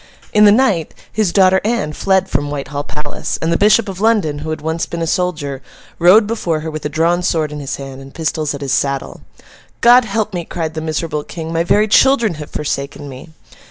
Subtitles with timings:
[0.33, 4.39] In the night, his daughter Anne fled from Whitehall Palace; and the Bishop of London,
[4.39, 5.61] who had once been a soldier,
[5.99, 9.21] rode before her with a drawn sword in his hand, and pistols at his saddle.
[9.81, 13.29] 'God help me,' cried the miserable King: 'my very children have forsaken me!